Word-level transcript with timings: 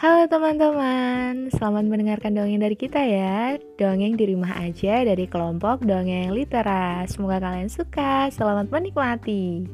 Halo 0.00 0.24
teman-teman, 0.32 1.52
selamat 1.52 1.84
mendengarkan 1.84 2.32
dongeng 2.32 2.64
dari 2.64 2.72
kita 2.72 3.04
ya. 3.04 3.60
Dongeng 3.76 4.16
di 4.16 4.32
rumah 4.32 4.56
aja 4.56 5.04
dari 5.04 5.28
kelompok 5.28 5.84
Dongeng 5.84 6.32
Litera 6.32 7.04
Semoga 7.04 7.36
kalian 7.36 7.68
suka, 7.68 8.32
selamat 8.32 8.72
menikmati. 8.72 9.68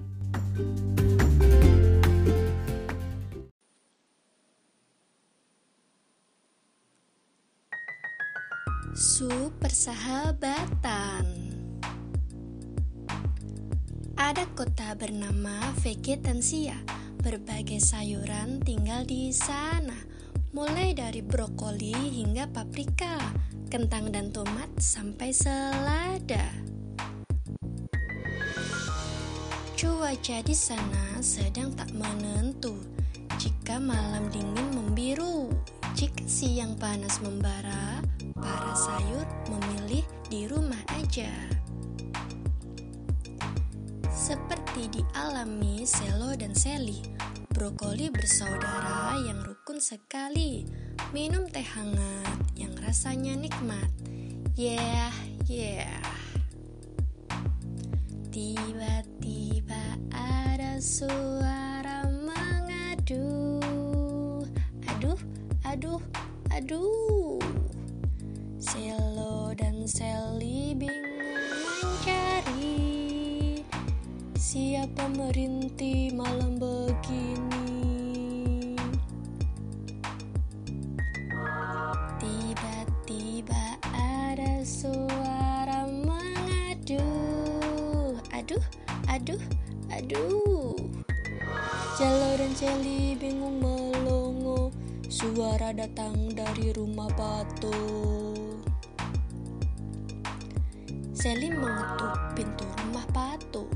Su 8.98 9.30
Persahabatan 9.62 11.22
Ada 14.18 14.42
kota 14.58 14.90
bernama 14.98 15.70
Vegetansia. 15.86 16.74
Berbagai 17.22 17.78
sayuran 17.78 18.58
tinggal 18.62 19.06
di 19.06 19.30
sana 19.30 20.15
mulai 20.56 20.96
dari 20.96 21.20
brokoli 21.20 21.92
hingga 21.92 22.48
paprika, 22.48 23.20
kentang 23.68 24.08
dan 24.08 24.32
tomat 24.32 24.72
sampai 24.80 25.28
selada. 25.28 26.48
Cuaca 29.76 30.40
di 30.40 30.56
sana 30.56 31.20
sedang 31.20 31.76
tak 31.76 31.92
menentu. 31.92 32.72
Jika 33.36 33.76
malam 33.76 34.32
dingin 34.32 34.72
membiru, 34.72 35.52
jika 35.92 36.24
siang 36.24 36.72
panas 36.80 37.20
membara, 37.20 38.00
para 38.32 38.72
sayur 38.72 39.28
memilih 39.52 40.08
di 40.32 40.48
rumah 40.48 40.80
aja. 40.96 41.28
Seperti 44.08 44.88
dialami 44.88 45.84
Selo 45.84 46.32
dan 46.32 46.56
Seli, 46.56 47.15
brokoli 47.56 48.12
bersaudara 48.12 49.16
yang 49.24 49.40
rukun 49.40 49.80
sekali. 49.80 50.68
Minum 51.16 51.48
teh 51.48 51.64
hangat 51.64 52.36
yang 52.52 52.76
rasanya 52.84 53.32
nikmat. 53.32 53.88
Yeah, 54.60 55.08
yeah. 55.48 56.04
Tiba-tiba 58.28 59.80
ada 60.12 60.76
suara 60.84 62.04
mengadu. 62.04 63.64
Aduh, 64.92 65.16
aduh, 65.64 66.04
aduh. 66.52 67.40
Selo 68.60 69.56
dan 69.56 69.88
Seli 69.88 70.76
bingung 70.76 71.40
mencari 71.80 72.84
siapa 74.36 75.08
merintih 75.08 76.12
malam 76.12 76.55
begini. 77.06 78.74
Aduh, 88.36 88.62
aduh, 89.10 89.42
aduh. 89.90 90.76
Jalo 91.98 92.30
dan 92.38 92.52
Celi 92.54 93.18
bingung 93.18 93.58
melongo. 93.58 94.70
Suara 95.10 95.74
datang 95.74 96.30
dari 96.30 96.70
rumah 96.70 97.10
Pato. 97.16 97.74
Seli 101.10 101.50
mengetuk 101.50 102.14
pintu 102.38 102.66
rumah 102.86 103.06
Pato. 103.10 103.66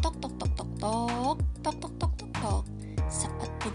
Tok 0.00 0.14
tok 0.22 0.32
tok, 0.40 0.50
tok 0.56 0.70
tok 0.80 1.38
tok 1.60 1.76
tok 1.80 1.92
tok. 2.00 2.03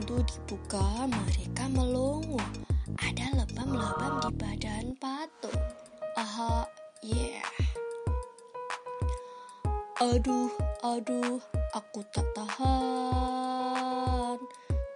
Pintu 0.09 0.25
dibuka, 0.25 1.05
mereka 1.05 1.69
melongo. 1.69 2.41
Ada 2.97 3.29
lebam-lebam 3.29 4.25
di 4.25 4.33
badan 4.41 4.97
Pato. 4.97 5.53
Aha, 6.17 6.65
yeah. 7.05 7.45
Aduh, 10.01 10.49
aduh, 10.81 11.37
aku 11.77 12.01
tak 12.09 12.25
tahan. 12.33 13.21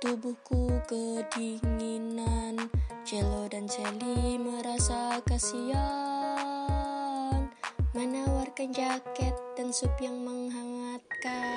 Tubuhku 0.02 0.82
kedinginan. 0.90 2.74
Celo 3.06 3.46
dan 3.54 3.70
Celi 3.70 4.42
merasa 4.42 5.22
kasihan. 5.30 5.94
Menawarkan 7.94 8.74
jaket 8.74 9.38
dan 9.54 9.70
sup 9.70 9.94
yang 10.02 10.18
menghangatkan. 10.26 11.54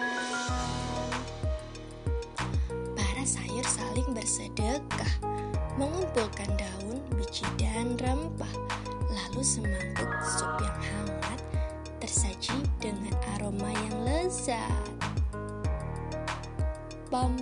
Bersedekah. 4.37 5.13
Mengumpulkan 5.81 6.49
daun, 6.61 7.01
biji, 7.17 7.49
dan 7.57 7.97
rempah. 7.97 8.53
Lalu 9.09 9.41
semangkuk 9.41 10.13
sup 10.21 10.61
yang 10.61 10.81
hangat 10.93 11.41
tersaji 12.05 12.61
dengan 12.77 13.17
aroma 13.37 13.73
yang 13.73 13.97
lezat. 14.05 14.85
Pam, 17.09 17.33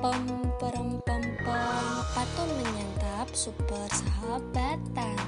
pam, 0.00 0.24
peram, 0.56 0.96
pam, 1.04 1.20
pam. 1.44 1.84
Pato 2.16 2.42
menyantap 2.48 3.28
super 3.36 3.84
sahabatan. 3.92 5.20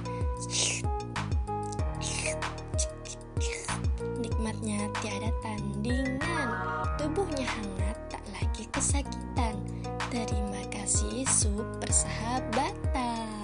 Nikmatnya 4.24 4.88
tiada 5.04 5.28
tandingan. 5.44 6.48
Tubuhnya 6.96 7.44
hangat, 7.44 7.96
tak 8.08 8.24
lagi 8.36 8.64
kesakitan 8.72 9.49
masuk 11.40 11.64
persahabatan. 11.80 13.39